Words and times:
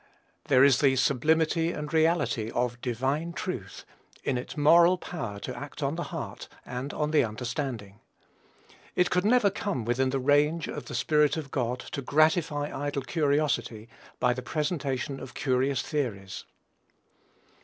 There 0.47 0.63
is 0.63 0.79
the 0.79 0.95
sublimity 0.95 1.71
and 1.71 1.93
reality 1.93 2.49
of 2.49 2.81
DIVINE 2.81 3.33
TRUTH, 3.33 3.85
in 4.23 4.35
its 4.35 4.57
moral 4.57 4.97
power 4.97 5.37
to 5.41 5.55
act 5.55 5.83
on 5.83 5.93
the 5.93 6.05
heart, 6.09 6.47
and 6.65 6.91
on 6.91 7.11
the 7.11 7.23
understanding. 7.23 7.99
It 8.95 9.11
could 9.11 9.25
never 9.25 9.51
come 9.51 9.85
within 9.85 10.09
the 10.09 10.17
range 10.17 10.67
of 10.67 10.85
the 10.85 10.95
Spirit 10.95 11.37
of 11.37 11.51
God 11.51 11.81
to 11.91 12.01
gratify 12.01 12.71
idle 12.75 13.03
curiosity 13.03 13.89
by 14.19 14.33
the 14.33 14.41
presentation 14.41 15.19
of 15.19 15.35
curious 15.35 15.83
theories. 15.83 16.45